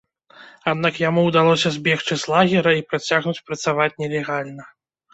[0.71, 4.63] Аднак яму ўдалося збегчы з лагера і працягнуць працаваць нелегальна.